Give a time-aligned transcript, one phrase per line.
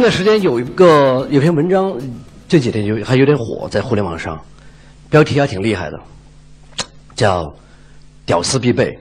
[0.00, 1.94] 前段时间有一个有篇文章，
[2.48, 4.40] 这几天有还有点火，在互联网上，
[5.10, 6.00] 标题还挺厉害的，
[7.14, 7.54] 叫
[8.24, 8.98] “屌丝必备，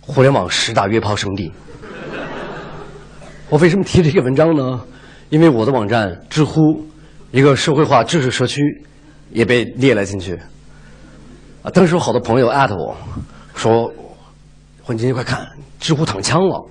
[0.00, 1.52] 互联网十大约炮圣地”。
[3.50, 4.80] 我为什么提这个文章呢？
[5.28, 6.82] 因为我的网站知乎，
[7.30, 8.62] 一个社会化知识社区，
[9.32, 10.40] 也被列了进去。
[11.62, 12.96] 啊，当时有好多朋友艾特我，
[13.54, 13.92] 说
[14.82, 15.46] ：“混金，快看，
[15.78, 16.66] 知乎躺枪了。”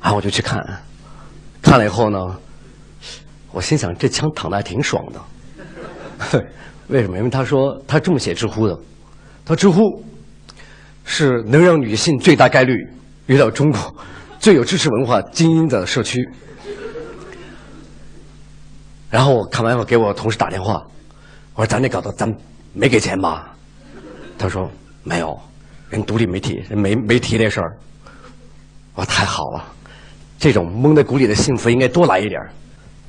[0.00, 0.62] 啊，我就去看，
[1.64, 2.18] 看了以后呢，
[3.50, 6.44] 我心想这枪躺的还挺爽的。
[6.88, 7.16] 为什么？
[7.16, 8.78] 因为他说他这么写知乎的，
[9.44, 10.04] 他知乎
[11.04, 12.74] 是能让女性最大概率
[13.26, 13.96] 遇到中国
[14.38, 16.20] 最有知识文化精英的社区。
[19.10, 20.84] 然后我看完以后给我同事打电话，
[21.54, 22.32] 我说咱这搞的咱
[22.74, 23.56] 没给钱吧？
[24.36, 24.70] 他说
[25.02, 25.40] 没有，
[25.88, 27.76] 人独立媒体人没没提这事儿。
[28.94, 29.64] 我说太好了。
[30.38, 32.38] 这种蒙在鼓里的幸福应该多来一点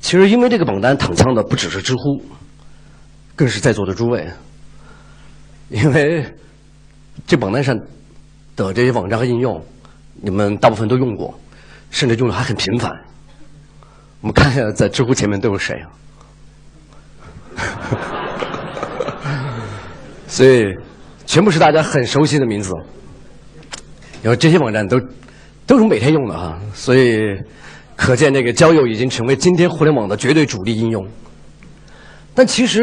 [0.00, 2.22] 其实，因为这个榜单躺枪的不只是知乎，
[3.34, 4.24] 更是在座的诸位。
[5.68, 6.24] 因为
[7.26, 7.76] 这榜单上
[8.54, 9.60] 的这些网站和应用，
[10.14, 11.36] 你们大部分都用过，
[11.90, 12.92] 甚至用的还很频繁。
[14.20, 15.90] 我们看一下，在知乎前面都有谁啊？
[20.28, 20.72] 所以，
[21.26, 22.72] 全部是大家很熟悉的名字。
[24.22, 25.00] 然后这些网站都。
[25.66, 27.36] 都是每天用的哈，所以
[27.96, 31.06] 可见这个交友已经成为今天互联网的绝对主力应用。
[32.34, 32.82] 但其实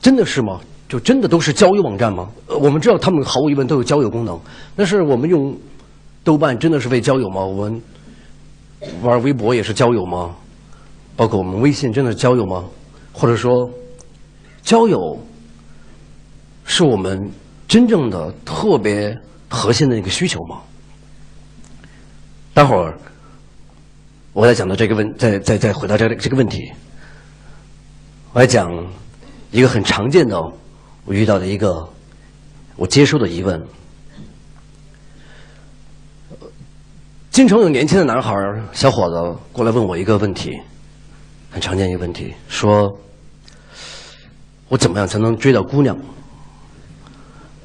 [0.00, 0.60] 真的是吗？
[0.88, 2.28] 就真的都是交友网站吗？
[2.46, 4.38] 呃我们知道他们毫无疑问都有交友功能，
[4.76, 5.56] 但是我们用
[6.22, 7.44] 豆瓣真的是为交友吗？
[7.44, 7.82] 我们
[9.02, 10.34] 玩微博也是交友吗？
[11.16, 12.64] 包括我们微信真的是交友吗？
[13.12, 13.68] 或者说，
[14.62, 15.18] 交友
[16.64, 17.30] 是我们
[17.66, 19.16] 真正的特别？
[19.54, 20.60] 核心的那个需求吗？
[22.52, 22.96] 待会儿
[24.32, 26.72] 我再讲到这个问，再再再回答这个这个问题。
[28.32, 28.70] 我还讲
[29.50, 30.40] 一个很常见的
[31.04, 31.88] 我遇到的一个
[32.76, 33.60] 我接收的疑问。
[37.30, 38.32] 经常有年轻的男孩
[38.72, 40.52] 小伙子过来问我一个问题，
[41.50, 42.96] 很常见一个问题，说
[44.68, 45.98] 我怎么样才能追到姑娘？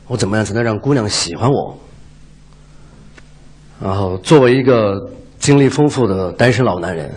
[0.10, 1.78] 我怎么样才能让姑娘喜欢我？
[3.80, 5.00] 然后，作为一个
[5.38, 7.14] 经历丰富的单身老男人，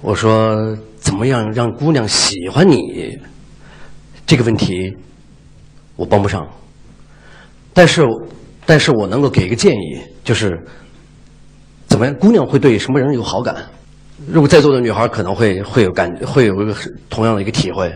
[0.00, 3.16] 我说：怎么样让姑娘喜欢你？
[4.26, 4.92] 这个问题
[5.94, 6.44] 我帮不上。
[7.72, 8.02] 但是，
[8.66, 10.60] 但是我能够给一个建议，就是
[11.86, 13.54] 怎么样，姑娘会对什么人有好感？
[14.26, 16.74] 如果在座的女孩可能会会有感，会有一个
[17.08, 17.94] 同样的一个体会。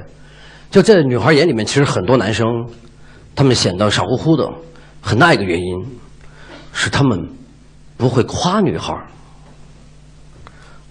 [0.77, 2.47] 就在女孩眼里面，其实很多男生，
[3.35, 4.47] 他们显得傻乎乎的。
[5.01, 5.75] 很大一个原因，
[6.71, 7.19] 是他们
[7.97, 8.95] 不会夸女孩。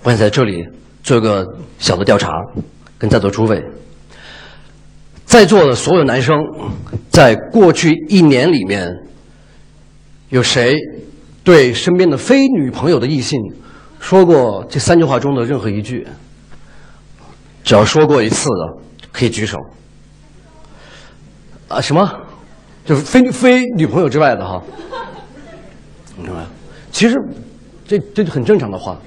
[0.02, 0.68] 我想在这里
[1.04, 1.46] 做个
[1.78, 2.32] 小的调查，
[2.98, 3.64] 跟在座诸位，
[5.24, 6.36] 在座的所有男生，
[7.12, 8.92] 在过去一年里面，
[10.30, 10.76] 有谁
[11.44, 13.40] 对身边的非女朋友的异性
[14.00, 16.08] 说过这三句话中的任何一句？
[17.64, 18.82] 只要说过一次的。
[19.16, 19.58] 可以举手。
[21.70, 22.22] 啊，什么？
[22.84, 24.62] 就是非非女朋友之外的哈。
[26.18, 26.46] 明白？
[26.92, 27.16] 其实，
[27.88, 28.98] 这这很正常的话。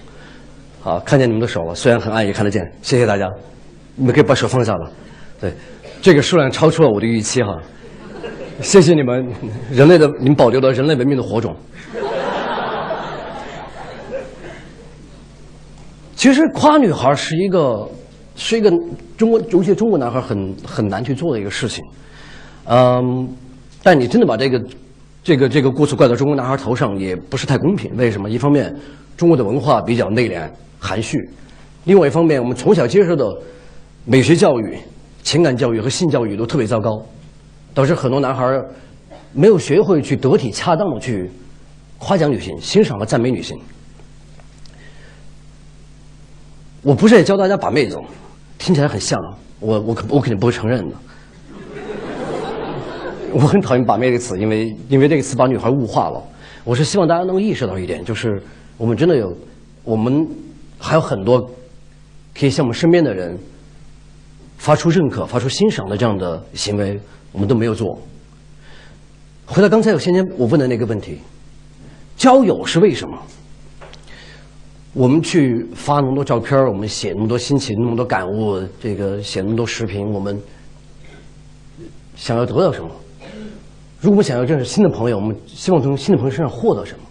[0.80, 2.64] 好，看见你们的手了，虽然很暗也看得见。
[2.82, 3.30] 谢谢大家，
[3.96, 4.90] 你们可以把手放下了。
[5.40, 5.52] 对，
[6.00, 7.56] 这个数量超出了我的预期哈。
[8.60, 9.30] 谢谢你们，
[9.70, 11.54] 人类的，你们保留了人类文明的火种。
[16.16, 17.88] 其实夸女孩是一个。
[18.38, 18.70] 是一个
[19.16, 21.84] 中国，尤其中国男孩很很难去做的一个事情，
[22.66, 23.28] 嗯，
[23.82, 24.64] 但你真的把这个
[25.24, 27.94] 这个这个过错怪到中国男孩头上，也不是太公平。
[27.96, 28.30] 为什么？
[28.30, 28.72] 一方面，
[29.16, 30.48] 中国的文化比较内敛
[30.78, 31.18] 含蓄；，
[31.84, 33.26] 另外一方面，我们从小接受的
[34.04, 34.78] 美学教育、
[35.24, 37.04] 情感教育和性教育都特别糟糕，
[37.74, 38.64] 导致很多男孩
[39.32, 41.28] 没有学会去得体恰当的去
[41.98, 43.58] 夸奖女性、欣赏和赞美女性。
[46.82, 47.98] 我不是在教大家把妹子。
[48.58, 49.18] 听起来很像，
[49.60, 50.96] 我我肯我肯定不会承认的。
[53.32, 56.22] 我很讨厌“把妹”这个词，因为因为这个词把女孩物化了。
[56.64, 58.42] 我是希望大家能够意识到一点，就是
[58.76, 59.34] 我们真的有，
[59.84, 60.26] 我们
[60.78, 61.40] 还有很多
[62.38, 63.38] 可以向我们身边的人
[64.58, 67.00] 发出认可、发出欣赏的这样的行为，
[67.32, 67.98] 我们都没有做。
[69.46, 71.20] 回到刚才我先前我问的那个问题，
[72.16, 73.16] 交友是为什么？
[74.98, 80.36] 我们去发那么多照片我们写那么多心情，那么多感悟，这个写那么多视频，我们
[82.16, 82.90] 想要得到什么？
[84.00, 87.04] 如果想要认识新的朋友，我们希望从新的朋友身上获得什么？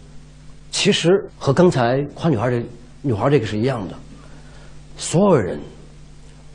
[0.69, 2.61] 其实和刚才夸女孩的
[3.01, 3.95] 女孩这个是一样的，
[4.97, 5.57] 所有人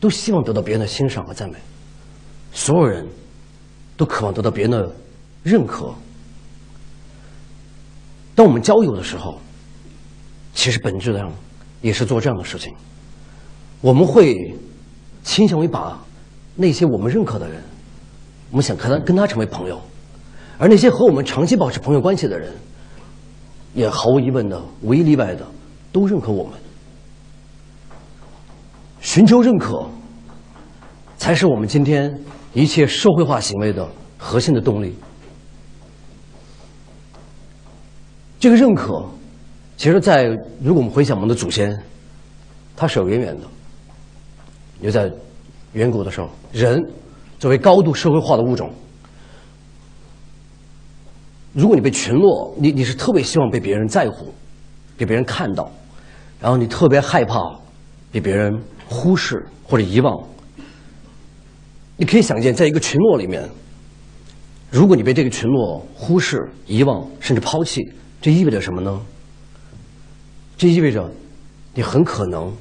[0.01, 1.57] 都希望得到别人的欣赏和赞美，
[2.53, 3.09] 所有人
[3.97, 4.95] 都渴望得到别人的
[5.43, 5.95] 认可。
[8.35, 9.41] 当我们交友的时候，
[10.55, 11.33] 其实本质上
[11.81, 12.73] 也是做这样的事情。
[13.81, 14.55] 我们会
[15.25, 16.01] 倾向于把
[16.55, 17.63] 那些我们认可的人，
[18.51, 19.81] 我们想跟他跟他成为朋友，
[20.59, 22.53] 而那些和我们长期保持朋友关系的人，
[23.75, 25.47] 也毫无疑问的、无一例外的
[25.91, 26.53] 都认可我们。
[29.01, 29.89] 寻求认可，
[31.19, 32.17] 才是我们今天
[32.53, 34.95] 一切社会化行为的核心的动力。
[38.39, 39.05] 这个认可，
[39.83, 40.27] 其实，在
[40.63, 41.77] 如果我们回想我们的祖先，
[42.77, 43.49] 它是有渊源的。
[44.81, 45.11] 就在
[45.73, 46.81] 远古的时候，人
[47.41, 48.71] 作为高度社会化的物种，
[51.53, 54.33] 如果你被群落，你你是特别希望被别人在乎，
[54.97, 55.69] 被别人看到，
[56.41, 57.41] 然后你特别害怕
[58.13, 58.57] 被别人
[58.89, 60.17] 忽视或者遗忘。
[61.97, 63.51] 你可以想见，在一个群落里面，
[64.71, 67.83] 如果你被这个群落忽视、遗忘，甚至抛弃。
[68.21, 69.01] 这意味着什么呢？
[70.63, 71.11] 这意味着
[71.75, 72.55] 你很可能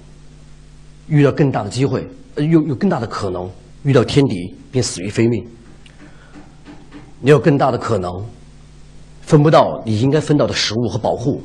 [1.08, 2.04] 遇到更大的机会，
[2.34, 3.48] 呃，有有更大的可能
[3.84, 5.48] 遇到天敌并死于非命。
[7.20, 8.12] 你有更大的可能
[9.22, 11.44] 分不到你应该分到的食物和保护。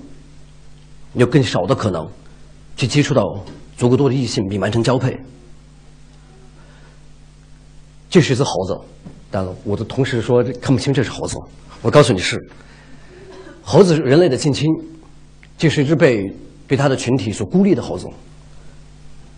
[1.13, 2.09] 你有更少的可能
[2.75, 3.23] 去接触到
[3.77, 5.15] 足够多的异性并完成交配。
[8.09, 8.81] 这是一只猴子，
[9.31, 11.37] 但，我的同事说看不清这是猴子，
[11.83, 12.43] 我告诉你是。
[13.63, 14.67] 猴子是人类的近亲，
[15.59, 16.31] 这是一只被
[16.67, 18.07] 被它的群体所孤立的猴子。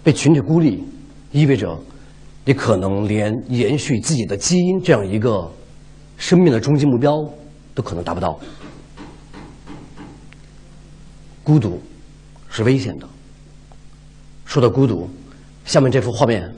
[0.02, 0.82] 被群体孤立，
[1.32, 1.78] 意味着
[2.44, 5.50] 你可能连延续自己的基因这样一个
[6.16, 7.12] 生命的终极目标
[7.74, 8.38] 都可能达不到。
[11.44, 11.80] 孤独
[12.48, 13.08] 是危险的。
[14.44, 15.08] 说到孤独，
[15.66, 16.50] 下面这幅画面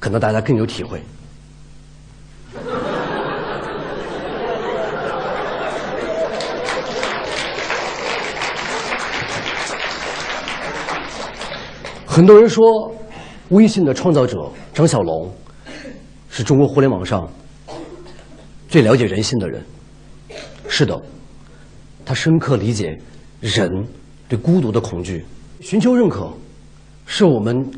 [0.00, 1.00] 可能大家更有体会。
[12.14, 12.94] 很多人说，
[13.48, 15.28] 微信的创造者张小龙
[16.30, 17.28] 是中国互联网上
[18.68, 19.60] 最了解人性的人。
[20.68, 20.96] 是的，
[22.04, 22.96] 他深刻理解
[23.40, 23.68] 人
[24.28, 25.24] 对孤独的恐惧。
[25.60, 26.32] 寻求认可，
[27.04, 27.68] 是我们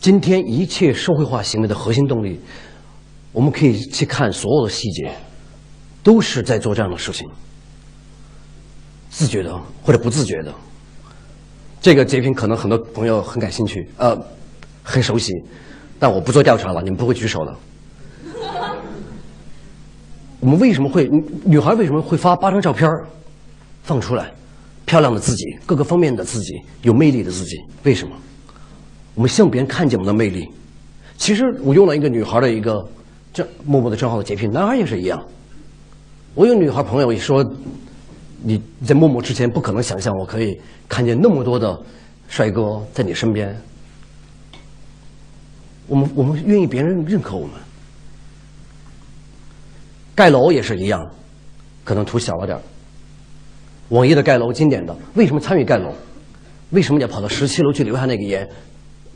[0.00, 2.40] 今天一切社会化行为的核心动力。
[3.30, 5.12] 我们可以去看所有的细节，
[6.02, 7.24] 都是在做这样的事情，
[9.10, 10.52] 自觉的或者不自觉的。
[11.86, 14.20] 这个截屏可能很多朋友很感兴趣，呃，
[14.82, 15.32] 很熟悉，
[16.00, 17.54] 但我不做调查了，你们不会举手的。
[20.40, 21.08] 我们为什么会
[21.44, 22.90] 女孩为什么会发八张照片
[23.84, 24.32] 放出来，
[24.84, 28.16] 漂亮的自己，各个方面的自己，有魅力的自己，为什么？
[29.14, 30.48] 我们希望别人看见我们的魅力。
[31.16, 32.84] 其实我用了一个女孩的一个
[33.32, 35.24] 这默默的账号的截屏，男孩也是一样。
[36.34, 37.48] 我有女孩朋友也说。
[38.42, 41.80] 你在陌陌之前不可能想象我可以看见那么多的
[42.28, 43.56] 帅哥在你身边。
[45.86, 47.54] 我们我们愿意别人认可我们。
[50.14, 51.00] 盖楼也是一样，
[51.84, 52.58] 可能图小了点
[53.90, 55.92] 网易的盖楼经典的，为什么参与盖楼？
[56.70, 58.48] 为什么要跑到十七楼去留下那个言？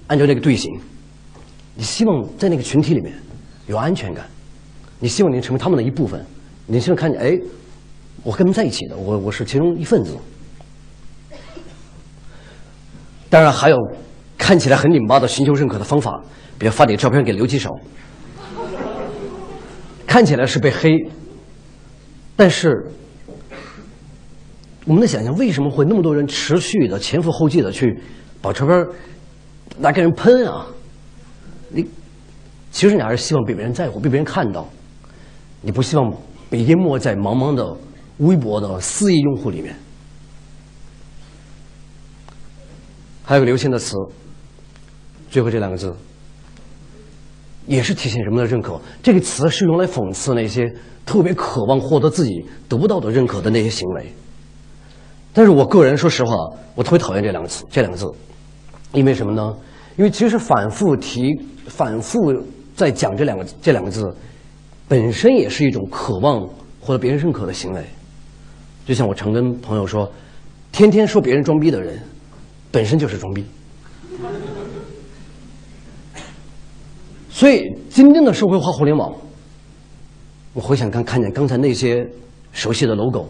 [0.06, 0.70] 按照那个队形，
[1.74, 3.12] 你希望在那个群体里面
[3.66, 4.26] 有安全感，
[4.98, 6.24] 你希望你成为他们的一部分，
[6.66, 7.38] 你希望看见哎。
[8.22, 10.16] 我跟他们在一起的，我我是其中一份子。
[13.30, 13.76] 当然还有
[14.36, 16.22] 看起来很拧巴的寻求认可的方法，
[16.58, 17.70] 比如发点照片给刘几手，
[20.06, 20.90] 看起来是被黑，
[22.36, 22.90] 但是
[24.84, 27.98] 我们在想象为什么会那么多人持续的前赴后继的去
[28.42, 28.86] 把照片
[29.78, 30.66] 拿给人喷啊？
[31.68, 31.86] 你
[32.72, 34.68] 其实你还是希望被别人在乎，被别人看到，
[35.62, 36.12] 你不希望
[36.50, 37.76] 被淹没在茫茫的。
[38.20, 39.74] 微博的四亿用户里面，
[43.22, 43.96] 还有个流行的词，
[45.30, 45.94] 最后这两个字，
[47.66, 48.80] 也是体现人们的认可。
[49.02, 50.70] 这个词是用来讽刺那些
[51.06, 54.12] 特别渴望获得自己得不到的认可的那些行为。
[55.32, 56.34] 但是我个人说实话，
[56.74, 58.04] 我特别讨厌这两个词，这两个字，
[58.92, 59.56] 因为什么呢？
[59.96, 61.30] 因为其实反复提、
[61.68, 62.34] 反复
[62.74, 64.14] 在讲这两个这两个字，
[64.88, 66.46] 本身也是一种渴望
[66.80, 67.82] 获得别人认可的行为。
[68.86, 70.10] 就像我常跟朋友说，
[70.72, 72.00] 天天说别人装逼的人，
[72.70, 73.44] 本身就是装逼。
[77.30, 79.14] 所以，今天的社会化互联网，
[80.52, 82.06] 我回想看看见刚才那些
[82.52, 83.28] 熟悉的 logo，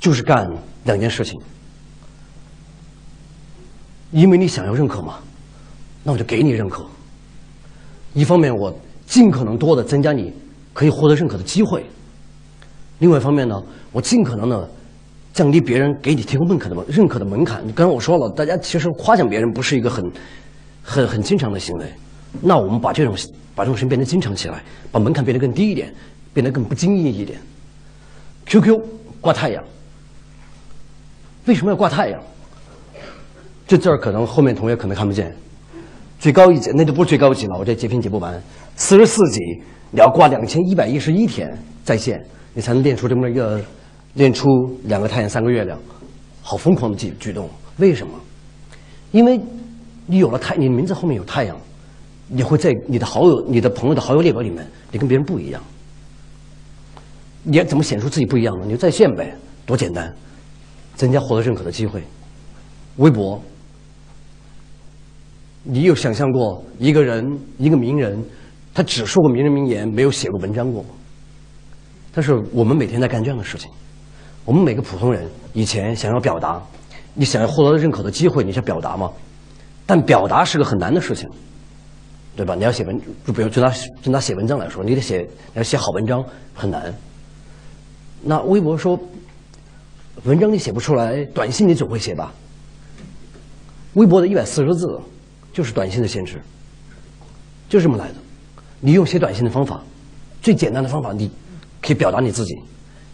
[0.00, 0.48] 就是干
[0.84, 1.38] 两件事情。
[4.12, 5.18] 因为你想要认可嘛，
[6.04, 6.86] 那我就给你认可。
[8.14, 8.72] 一方面，我
[9.06, 10.32] 尽可能多的增加你
[10.72, 11.82] 可以获得认可的机会；
[12.98, 14.70] 另外一方面呢，我尽可能的
[15.32, 17.64] 降低别人给你提供认可的认可的门槛。
[17.72, 20.04] 刚才我说了，大家其实夸奖别人不是一个很、
[20.82, 21.86] 很、很经常的行为。
[22.40, 23.14] 那我们把这种
[23.54, 25.92] 把这种事情变得经常起来，把门槛变得更低一点，
[26.32, 27.38] 变得更不经意一点。
[28.46, 28.80] QQ
[29.20, 29.62] 挂太阳，
[31.46, 32.20] 为什么要挂太阳？
[33.66, 35.34] 这字儿可能后面同学可能看不见，
[36.18, 38.40] 最高一级那就不是最高级了，我这截屏截不完。
[38.76, 39.40] 四十四级
[39.90, 42.22] 你要挂两千一百一十一天在线，
[42.54, 43.60] 你才能练出这么一个，
[44.14, 44.48] 练出
[44.84, 45.78] 两个太阳三个月亮，
[46.40, 47.50] 好疯狂的举举动。
[47.78, 48.12] 为什么？
[49.10, 49.38] 因为
[50.06, 51.56] 你有了太，你名字后面有太阳，
[52.28, 55.62] 你会在你的好友、你的朋友的好友列表里面，你跟别人不一样。
[57.42, 58.64] 你要怎么显出自己不一样呢？
[58.64, 59.34] 你就在线呗，
[59.66, 60.14] 多简单，
[60.94, 62.02] 增加获得认可的机会。
[62.96, 63.42] 微博。
[65.66, 68.22] 你有想象过一个人，一个名人，
[68.74, 70.90] 他只说过名人名言，没有写过文章过吗？
[72.14, 73.70] 但是我们每天在干这样的事情。
[74.44, 76.62] 我们每个普通人以前想要表达，
[77.14, 79.10] 你想要获得认可的机会，你想表达吗？
[79.86, 81.28] 但表达是个很难的事情，
[82.36, 82.54] 对吧？
[82.54, 86.94] 你要写文，就比如就拿就拿写文章来说，你得写要写好文章很难。
[88.22, 88.98] 那微博说，
[90.24, 92.32] 文章你写不出来，短信你总会写吧？
[93.94, 95.00] 微博的一百四十字。
[95.54, 96.42] 就是短信的限制，
[97.68, 98.14] 就这么来的。
[98.80, 99.80] 你用写短信的方法，
[100.42, 101.30] 最简单的方法，你
[101.84, 102.58] 可以表达你自己，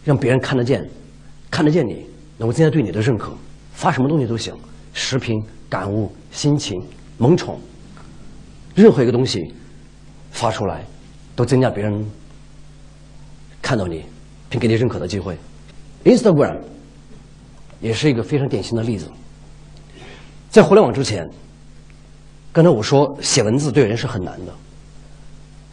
[0.05, 0.89] 让别人看得见，
[1.51, 2.07] 看得见你，
[2.39, 3.33] 能够增加对你的认可。
[3.73, 4.55] 发什么东西都行，
[4.93, 6.81] 视频、感悟、心情、
[7.19, 7.59] 萌宠，
[8.77, 9.53] 任何一个东西
[10.31, 10.85] 发出来，
[11.35, 12.07] 都增加别人
[13.61, 14.05] 看到你
[14.49, 15.37] 并给你认可的机会。
[16.05, 16.59] Instagram
[17.81, 19.11] 也是一个非常典型的例子，
[20.49, 21.29] 在互联网之前。
[22.53, 24.53] 刚才我说写文字对人是很难的，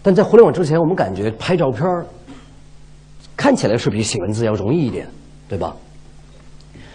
[0.02, 1.84] 但在互联网之前，我们感觉拍照片
[3.38, 5.08] 看起来是比写文字要容易一点，
[5.48, 5.74] 对吧？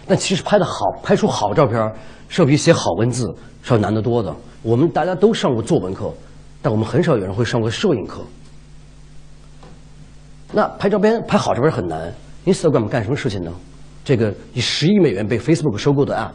[0.07, 1.91] 但其实拍的好，拍出好照片
[2.29, 3.33] 是比写好文字
[3.63, 4.35] 是要难得多的。
[4.61, 6.13] 我们大家都上过作文课，
[6.61, 8.23] 但我们很少有人会上过摄影课。
[10.53, 12.13] 那拍照片拍好照片很难
[12.45, 13.51] ，Instagram 干什么事情呢？
[14.05, 16.33] 这个以十亿美元被 Facebook 收购的 App，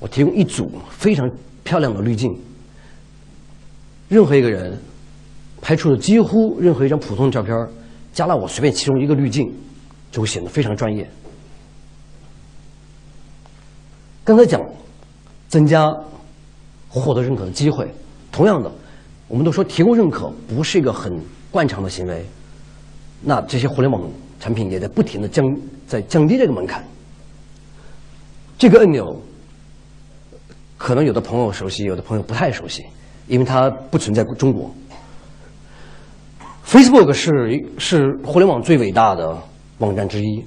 [0.00, 1.30] 我提供一组非常。
[1.66, 2.32] 漂亮的滤镜，
[4.08, 4.80] 任何一个人
[5.60, 7.52] 拍出的几乎任何一张普通的照片，
[8.16, 9.52] 加了我随便其中一个滤镜，
[10.10, 11.06] 就会显得非常专业。
[14.24, 14.58] 刚才讲
[15.50, 15.94] 增加
[16.88, 17.86] 获得认可的机会，
[18.32, 18.72] 同样的，
[19.28, 21.12] 我们都说提供认可不是一个很
[21.50, 22.24] 惯常的行为，
[23.20, 24.02] 那这些互联网
[24.40, 25.44] 产品也在不停的降
[25.86, 26.82] 在降低这个门槛。
[28.56, 29.14] 这个按钮。
[30.78, 32.84] 可能有的朋友熟悉，有的朋友不太熟悉，
[33.26, 34.70] 因为它不存在中国。
[36.66, 39.40] Facebook 是是互联网最伟大的
[39.78, 40.44] 网站之一，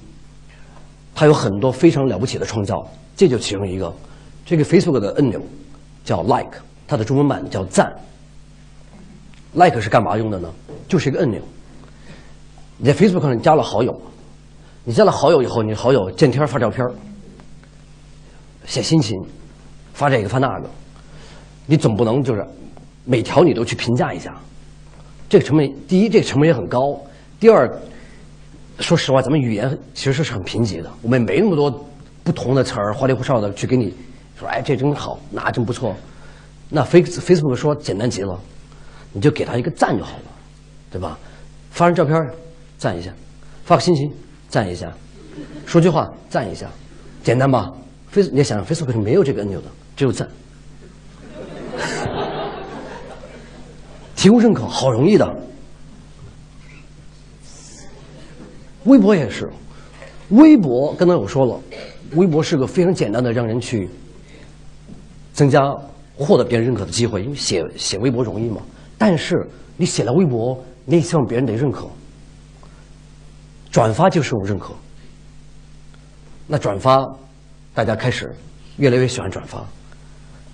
[1.14, 2.86] 它有很多非常了不起的创造，
[3.16, 3.90] 这就其中一个。
[4.44, 5.40] 这个 Facebook 的按钮
[6.04, 7.90] 叫 Like，它的中文版叫赞。
[9.54, 10.52] Like 是干嘛用的呢？
[10.86, 11.40] 就是一个按钮。
[12.76, 13.98] 你在 Facebook 上加了好友，
[14.84, 16.86] 你加了好友以后，你好友见天发照片
[18.66, 19.18] 写心情。
[19.94, 20.70] 发这个发那个，
[21.66, 22.46] 你总不能就是
[23.04, 24.34] 每条你都去评价一下，
[25.30, 27.00] 这个成本第一，这个成本也很高；
[27.38, 27.72] 第二，
[28.80, 31.70] 说实话，咱们语言其实是很贫瘠的，我们也没那么多
[32.24, 33.94] 不同的词儿花里胡哨的去给你
[34.36, 35.94] 说，哎，这真好，那真不错。
[36.68, 38.36] 那 Face Facebook 说简单极了，
[39.12, 40.24] 你就给他一个赞就好了，
[40.90, 41.16] 对吧？
[41.70, 42.28] 发张照片
[42.76, 43.12] 赞一下，
[43.64, 44.12] 发个心情
[44.48, 44.92] 赞一下，
[45.64, 46.68] 说句话赞一下，
[47.22, 47.72] 简单吧
[48.10, 49.68] ？Face 你想想，Facebook 是没有这个按钮的。
[49.96, 50.26] 只有赞，
[54.20, 55.26] 提供认可好容易的。
[58.84, 59.50] 微博也是，
[60.28, 61.58] 微博刚才我说了，
[62.16, 63.88] 微博是个非常简单的让人去
[65.32, 65.62] 增加
[66.18, 68.60] 获得别人认可的机会，因为写写微博容易嘛。
[68.98, 69.48] 但是
[69.78, 71.88] 你写了微博，你也希望别人得认可，
[73.70, 74.74] 转发就是种认可。
[76.46, 77.08] 那转发，
[77.72, 78.36] 大家开始
[78.76, 79.64] 越来越喜欢转发。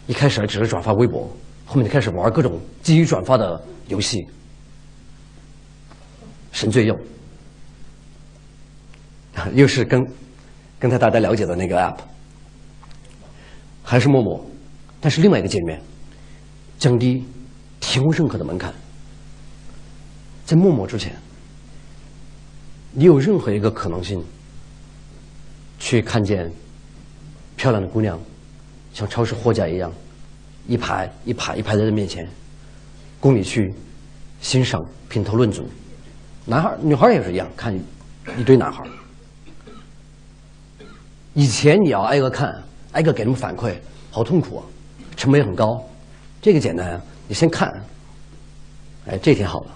[0.06, 1.28] 一开始只是转发微博，
[1.66, 4.24] 后面就开始玩各种基于转发的游戏，
[6.52, 6.98] 神最右，
[9.52, 10.00] 又是跟
[10.78, 11.98] 刚才大家了解的那个 app，
[13.82, 14.42] 还是陌陌，
[15.00, 15.82] 但是另外一个界面，
[16.78, 17.26] 降低
[17.80, 18.72] 提供认可的门槛，
[20.44, 21.14] 在陌陌之前，
[22.92, 24.24] 你有任何一个可能性，
[25.78, 26.50] 去看见
[27.56, 28.18] 漂亮的姑娘，
[28.94, 29.92] 像超市货架一样，
[30.66, 32.28] 一排一排一排在他面前，
[33.20, 33.72] 供你去
[34.40, 35.66] 欣赏、品头论足。
[36.44, 37.74] 男孩、女孩也是一样，看
[38.38, 38.84] 一堆男孩。
[41.34, 43.74] 以前你要挨个看，挨个给他们反馈，
[44.10, 44.64] 好痛苦啊，
[45.16, 45.82] 成本也很高。
[46.40, 47.68] 这个简单啊，你先看，
[49.06, 49.66] 哎，这挺好的，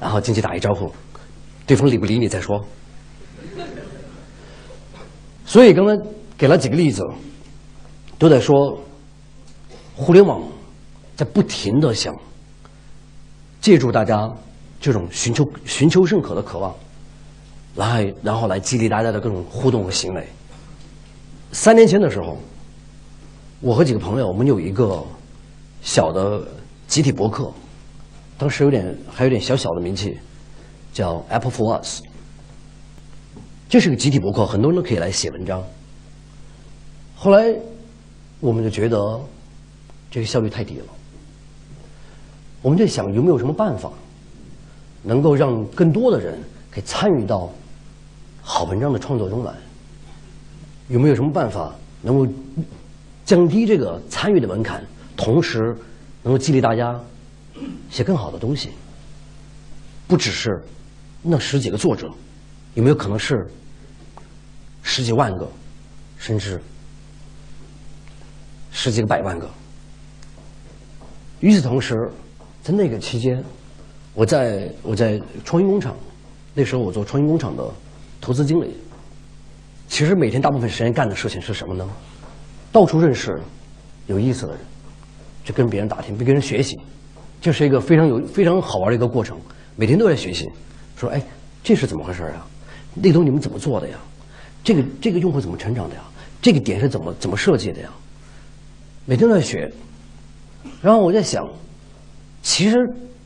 [0.00, 0.92] 然后进去打一招呼，
[1.66, 2.64] 对方理不理你再说。
[5.44, 6.02] 所以刚才
[6.36, 7.02] 给了几个例子，
[8.18, 8.78] 都在说，
[9.98, 10.40] 互联网
[11.16, 12.16] 在不停的想
[13.60, 14.32] 借助大家
[14.80, 16.72] 这种寻求寻求认可的渴望。
[17.74, 20.26] 来，然后来激励大家的各种互动和行为。
[21.50, 22.38] 三年前的时候，
[23.60, 25.04] 我和几个朋友，我们有一个
[25.82, 26.46] 小的
[26.86, 27.52] 集体博客，
[28.38, 30.16] 当时有点还有点小小的名气，
[30.92, 32.00] 叫 Apple for Us。
[33.68, 35.62] 这是个集体博客，很多人都可以来写文章。
[37.16, 37.52] 后来，
[38.38, 39.20] 我们就觉得
[40.10, 40.84] 这个效率太低了，
[42.62, 43.92] 我们在想有没有什么办法，
[45.02, 46.38] 能够让更多的人
[46.70, 47.50] 给参与到。
[48.50, 49.52] 好文章的创作中来，
[50.88, 52.32] 有没有什么办法能够
[53.26, 54.82] 降低这个参与的门槛，
[55.18, 55.76] 同时
[56.22, 56.98] 能够激励大家
[57.90, 58.70] 写更好的东西？
[60.06, 60.64] 不只是
[61.20, 62.10] 那十几个作者，
[62.72, 63.46] 有没有可能是
[64.82, 65.46] 十几万个，
[66.16, 66.58] 甚至
[68.72, 69.46] 十几个百万个？
[71.40, 72.10] 与此同时，
[72.62, 73.42] 在那个期间，
[74.14, 75.94] 我在我在创新工厂，
[76.54, 77.64] 那时候我做创新工厂的。
[78.20, 78.74] 投资经理，
[79.86, 81.88] 其实每天大部分时间干的事情是什么呢？
[82.72, 83.40] 到处认识
[84.08, 84.60] 有意思的人，
[85.44, 86.76] 去跟别人打听，跟别人学习，
[87.40, 89.38] 这是一个非常有非常好玩的一个过程。
[89.76, 90.50] 每天都在学习，
[90.96, 91.22] 说哎，
[91.62, 92.44] 这是怎么回事啊？
[92.92, 93.96] 那东西你们怎么做的呀？
[94.64, 96.02] 这个这个用户怎么成长的呀？
[96.42, 97.88] 这个点是怎么怎么设计的呀？
[99.06, 99.72] 每天都在学。
[100.82, 101.48] 然后我在想，
[102.42, 102.76] 其实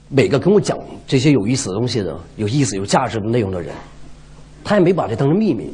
[0.08, 3.74] 每个跟我讲这些有意思的东西的、有意思、有价值的内容的人。
[4.64, 5.72] 他也没把这当成秘密，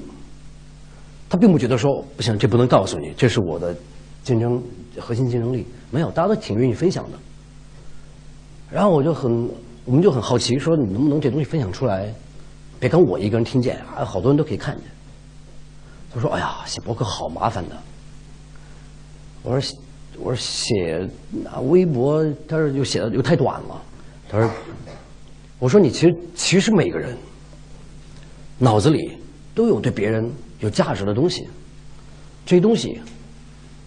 [1.29, 3.77] 他并不觉得说不行，这不能告诉你，这是我的
[4.25, 4.63] 竞争
[4.99, 5.67] 核心竞争力。
[5.91, 7.19] 没有，大家都挺愿意分享的。
[8.71, 9.49] 然后我就很，
[9.85, 12.13] 我们就很好奇，说你能不能这东西分享出来，
[12.81, 14.85] 别跟我一个人听见，啊，好多人都可以看见。
[16.13, 17.77] 他说：“哎呀，写博客好麻烦的。”
[19.45, 19.79] 我说
[20.21, 21.09] ：“我说写
[21.63, 23.83] 微博，他说又写的又太短了。”
[24.29, 24.51] 他说
[25.59, 27.17] ：“我说你其实其实每个人。”
[28.61, 29.13] 脑子里
[29.55, 30.29] 都有对别人
[30.59, 31.49] 有价值的东西，
[32.45, 33.01] 这些东西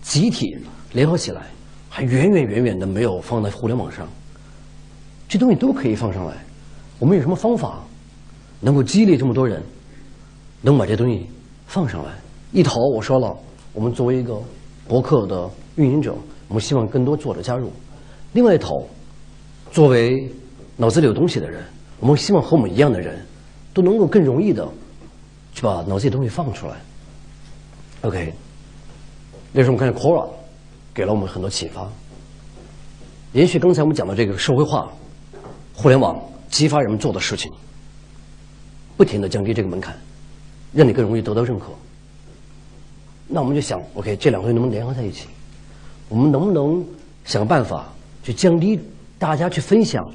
[0.01, 0.57] 集体
[0.93, 1.41] 联合起来，
[1.89, 4.07] 还远远远远的没有放在互联网上。
[5.27, 6.37] 这东西都可以放上来。
[6.99, 7.83] 我们有什么方法
[8.61, 9.61] 能够激励这么多人，
[10.61, 11.25] 能把这东西
[11.67, 12.11] 放上来？
[12.53, 13.37] 一头我说了，
[13.73, 14.41] 我们作为一个
[14.91, 16.13] 博客的运营者，
[16.49, 17.69] 我们希望更多作者加入；
[18.34, 18.86] 另外一头，
[19.71, 20.30] 作为
[20.75, 21.63] 脑子里有东西的人，
[22.01, 23.25] 我们希望和我们一样的人。
[23.73, 24.67] 都能够更容易的
[25.54, 26.75] 去把脑子里东西放出来。
[28.01, 28.34] OK，
[29.54, 30.27] 那时候我们看见 Quora
[30.93, 31.89] 给了我们很多启发。
[33.32, 34.91] 延续刚才我们讲的这个社会化、
[35.73, 37.49] 互联网激发人们做的事情，
[38.97, 39.95] 不停的降低这个门槛，
[40.73, 41.67] 让你更容易得到认可。
[43.31, 45.27] 那我们就想，OK，这两个东西能不能联合在一起？
[46.09, 46.85] 我们能不能
[47.25, 47.91] 想个办法
[48.21, 48.79] 去降低
[49.17, 50.05] 大家去分享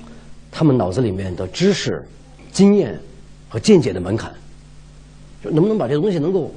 [0.50, 2.06] 他们脑子里面的知识、
[2.52, 2.96] 经验？
[3.48, 4.34] 和见解的门槛，
[5.42, 6.52] 就能不能把这个东西能够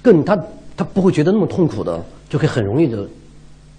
[0.00, 0.34] 更他
[0.74, 3.06] 他不会觉得那么痛苦的，就可以很容易的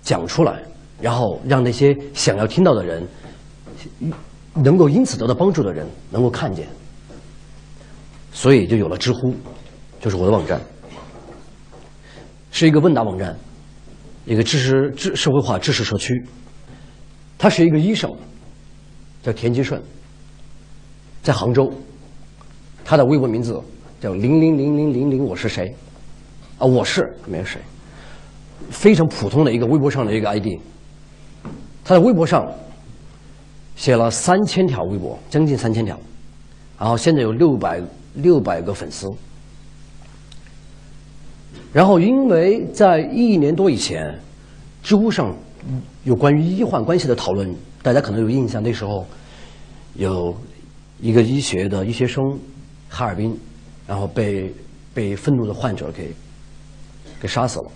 [0.04, 0.60] 讲出来，
[1.02, 3.08] 然后让那些想要听到的人，
[4.54, 6.68] 能够因此得到帮助的人能够看见，
[8.32, 9.34] 所以就有了知乎，
[10.00, 10.62] 就是我的网站，
[12.52, 13.36] 是一个问答网站，
[14.26, 16.26] 一个知识知社会化知识社区，
[17.38, 18.12] 他是一个医生，
[19.24, 19.82] 叫田吉顺。
[21.22, 21.72] 在杭州，
[22.84, 23.62] 他的微博名字
[24.02, 25.76] 叫零零零零零零，我是谁？
[26.58, 27.62] 啊，我是没有谁，
[28.70, 30.48] 非常普通的一个微博上的一个 ID。
[31.84, 32.46] 他在微博上
[33.76, 36.00] 写了三千条微博，将近三千条，
[36.80, 37.82] 然后现在有六百
[38.16, 39.08] 六百个粉丝。
[41.74, 44.18] 然后因为在一年多以前，
[44.84, 45.36] 知乎上
[46.04, 49.06] 有关于医患关系的讨论，大家可能有印象，那时候
[49.96, 50.36] 有。
[51.02, 52.22] 一个医学的医学生，
[52.90, 53.34] 哈尔滨，
[53.88, 54.54] 然后被
[54.94, 56.14] 被愤怒的患者给
[57.22, 57.72] 给杀死了。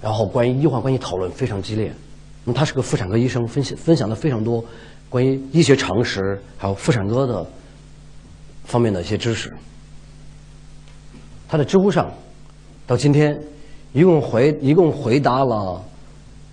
[0.00, 1.92] 然后关于医患关系讨论非常激烈。
[2.44, 4.64] 那他是个妇产科医生，分析分享了非常多
[5.08, 7.44] 关于医学常识，还有妇产科的
[8.62, 9.52] 方面的一些知识。
[11.48, 12.08] 他在知乎上，
[12.88, 13.38] 到今天，
[13.92, 15.84] 一共回一共回答了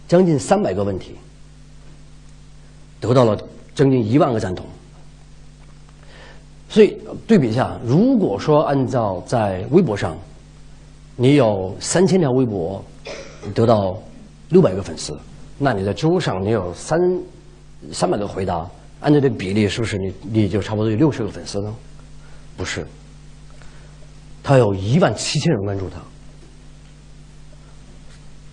[0.05, 1.15] 将近三百个问题，
[2.99, 3.39] 得到了
[3.73, 4.65] 将近一万个赞同。
[6.67, 10.17] 所以对比一下，如果说按照在微博上，
[11.15, 12.83] 你有三千条微博，
[13.53, 13.97] 得到
[14.49, 15.17] 六百个粉丝，
[15.57, 16.99] 那你在知乎上你有三
[17.93, 18.69] 三百个回答，
[18.99, 21.73] 按照这比例，是不是你你就差不多有六十个粉丝呢？
[22.57, 22.85] 不是。
[24.43, 25.97] 他有一万七千人关注他，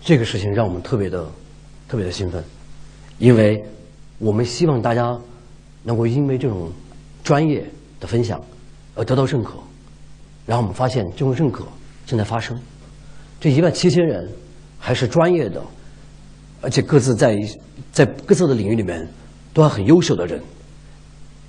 [0.03, 1.25] 这个事情让我们特别的、
[1.87, 2.43] 特别的兴奋，
[3.19, 3.63] 因为
[4.19, 5.17] 我们希望大家
[5.83, 6.71] 能够因为这种
[7.23, 7.65] 专业
[7.99, 8.43] 的分享
[8.95, 9.53] 而得到认可，
[10.45, 11.65] 然后我们发现这种认可
[12.05, 12.59] 正在发生，
[13.39, 14.29] 这一万七千人
[14.77, 15.63] 还是专业的，
[16.61, 17.37] 而且各自在
[17.91, 19.07] 在各自的领域里面
[19.53, 20.41] 都还很优秀的人，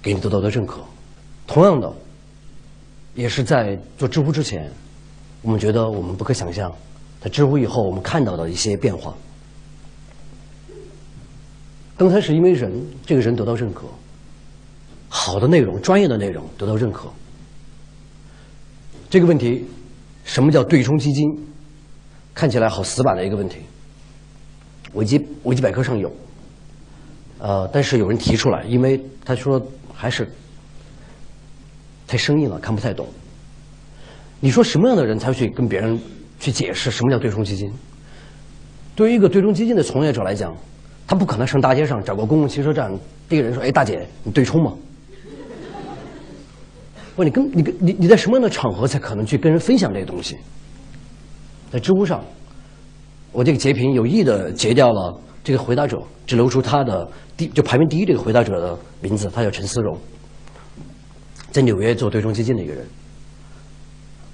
[0.00, 0.80] 给你得到的认可，
[1.46, 1.92] 同样的。
[3.16, 4.68] 也是在做知乎之前，
[5.40, 6.74] 我们觉得我们不可想象，
[7.28, 9.14] 知乎以后我们看到的一些变化。
[11.96, 12.72] 刚才是因为人，
[13.06, 13.86] 这个人得到认可，
[15.08, 17.08] 好的内容、专业的内容得到认可。
[19.08, 19.64] 这个问题，
[20.24, 21.28] 什么叫对冲基金？
[22.34, 23.58] 看起来好死板的一个问题。
[24.94, 26.12] 维基维基百科上有，
[27.38, 29.60] 呃，但是有人提出来，因为他说
[29.92, 30.28] 还是。
[32.06, 33.08] 太生硬了，看不太懂。
[34.38, 35.98] 你说什么样的人才会去跟别人
[36.44, 37.72] 去解释什么叫对冲基金？
[38.94, 40.54] 对于一个对冲基金的从业者来讲，
[41.06, 42.92] 他不可能上大街上找个公共汽车站，
[43.30, 44.74] 第一个人说：“哎，大姐，你对冲吗？”
[47.16, 50.36] 问你跟你跟你你在什么样的场合才可能去跟人分享这些东西？
[51.72, 52.22] 在知乎上，
[53.32, 59.98] 我这个截屏有意的截掉了这个回答者，只留出他的第就排名第一这个回答者的名字，他叫陈思荣。
[61.50, 62.86] 在纽约做对冲基金的一个人，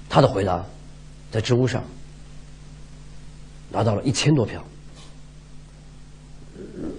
[0.09, 0.61] 他的回答
[1.31, 1.81] 在知乎上
[3.71, 4.63] 拿到了一千多票。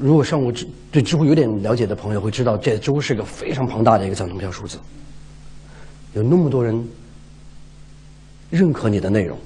[0.00, 4.78] 如果上过知对知乎有点了解的朋友会知道，这知乎是一个非常庞大的一个赞同票数字，
[6.14, 6.88] 有那么多人
[8.50, 9.38] 认可你的内容，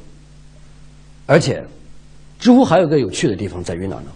[1.26, 1.64] 而且
[2.38, 4.12] 知乎还有个有趣的地方在于哪呢？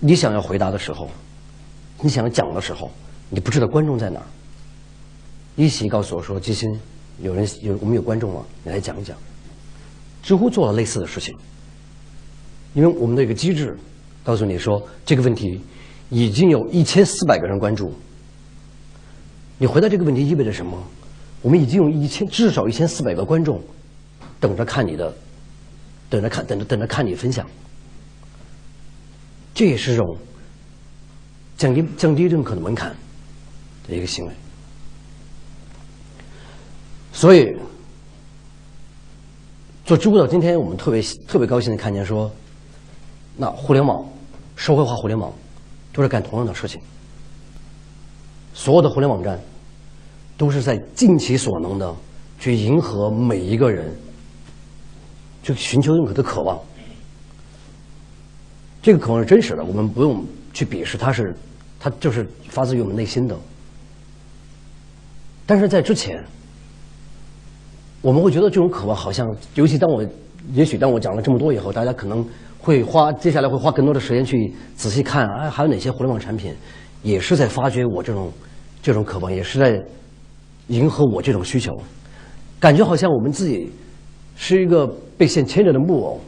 [0.00, 1.08] 你想要回答的时候，
[2.00, 2.90] 你想要讲的时候。
[3.30, 4.26] 你不知道观众在哪儿，
[5.56, 6.78] 一席告诉我说：“基辛，
[7.20, 9.16] 有人有我们有观众了，你来讲一讲。”
[10.24, 11.36] 知乎做了类似的事情，
[12.72, 13.78] 因为我们的一个机制
[14.24, 15.60] 告诉你说这个问题
[16.08, 17.94] 已经有一千四百个人关注。
[19.58, 20.82] 你回答这个问题意味着什么？
[21.42, 23.62] 我们已经有一千至少一千四百个观众
[24.40, 25.14] 等着看你的，
[26.08, 27.46] 等着看等着等着看你分享。
[29.54, 30.16] 这也是一种
[31.56, 32.96] 降低降低认可的门槛。
[33.86, 34.32] 的一个行为，
[37.12, 37.54] 所以
[39.84, 42.30] 做知乎到今天，我们特别特别高兴的看见说，
[43.36, 44.02] 那互联网
[44.56, 45.30] 社会化互联网
[45.92, 46.80] 都是干同样的事情，
[48.54, 49.38] 所有的互联网站
[50.38, 51.94] 都是在尽其所能的
[52.40, 53.94] 去迎合每一个人，
[55.42, 56.58] 就寻求认可的渴望。
[58.82, 61.36] 这个渴望是真实的，我们不用去鄙视，它是
[61.78, 63.36] 它就是发自于我们内心的。
[65.44, 66.24] 但是在之前，
[68.04, 70.04] 我们会觉得这种渴望好像，尤其当我，
[70.52, 72.22] 也许当我讲了这么多以后，大家可能
[72.58, 76.52] 会花接下来会花更多的时间去仔细看，哎，还有哪些互联网产品，
[77.02, 78.30] 也是在发掘我这种
[78.82, 79.82] 这种渴望，也是在
[80.66, 81.72] 迎合我这种需求，
[82.60, 83.72] 感觉好像我们自己
[84.36, 84.86] 是一个
[85.16, 86.20] 被线牵着的木偶，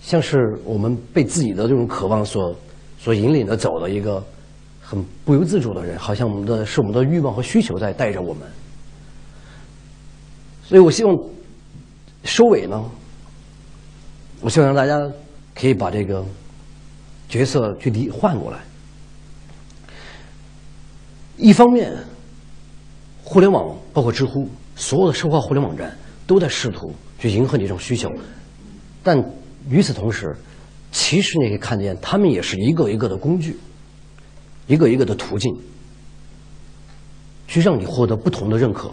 [0.00, 2.54] 像是我们被自己的这种渴望所
[2.96, 4.22] 所引领的走的一个。
[4.80, 8.42] 很不由自主的人，好像我们的是我们的欲望和需求在带着我们，
[10.68, 11.18] 所以我希望
[12.24, 12.84] 收尾呢，
[14.42, 15.00] 我希望让大家
[15.54, 16.22] 可以把这个
[17.26, 18.58] 角色去理换过来。
[21.38, 21.90] 一方面，
[23.24, 28.12] 互联网包括知乎，所有的社会化互联网站都在试图去迎合你这种需求，
[29.02, 29.18] 但
[29.70, 30.36] 与此同时，
[30.92, 33.58] 其实你可以看见，他们也是一个一个的工具。
[34.66, 35.50] 一个一个的途径，
[37.46, 38.92] 去让你获得不同的认可。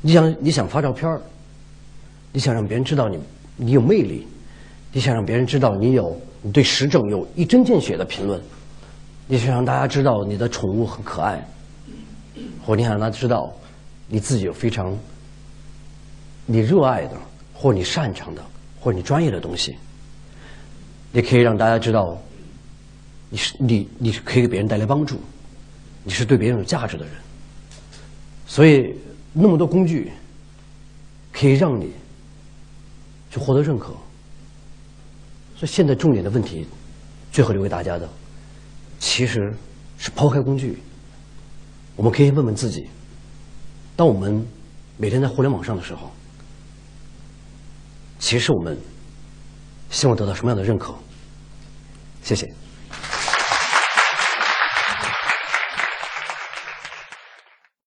[0.00, 1.18] 你想，你想发照片
[2.32, 3.18] 你想让别人知道你
[3.56, 4.26] 你有魅力，
[4.92, 8.40] 你想让别人知道你有你对时政有一针见血的评论，
[9.26, 11.44] 你想让大家知道你的宠物很可爱，
[12.64, 13.52] 或你想让他知道
[14.08, 14.96] 你自己有非常
[16.44, 17.16] 你热爱的，
[17.52, 18.42] 或你擅长的，
[18.78, 19.76] 或你专业的东西，
[21.10, 22.16] 你可以让大家知道。
[23.28, 25.20] 你是你，你是可以给别人带来帮助，
[26.04, 27.12] 你是对别人有价值的人。
[28.46, 28.94] 所以，
[29.38, 30.10] 那么多工具，
[31.30, 31.92] 可以让你
[33.30, 33.88] 去获得认可。
[35.54, 36.66] 所以现在重点的问题，
[37.30, 38.08] 最后留给大家的，
[38.98, 39.54] 其实
[39.98, 40.78] 是抛开工具，
[41.96, 42.88] 我们可以问问自己：
[43.94, 44.42] 当我们
[44.96, 46.10] 每天在互联网上的时候，
[48.18, 48.78] 其实我们
[49.90, 50.94] 希望得到什么样的认可？
[52.22, 52.65] 谢谢。